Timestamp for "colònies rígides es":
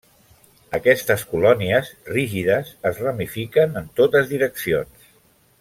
1.33-3.05